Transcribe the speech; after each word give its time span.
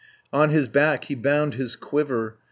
90 0.33 0.43
On 0.43 0.49
his 0.49 0.67
back 0.67 1.03
he 1.03 1.13
bound 1.13 1.53
his 1.53 1.75
quiver. 1.75 2.39